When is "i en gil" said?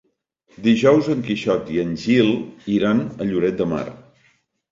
1.75-2.33